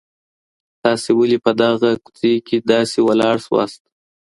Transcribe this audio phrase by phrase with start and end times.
[0.83, 3.81] تاسي ولي په دغه کوڅې کي داسي ولاړ سواست؟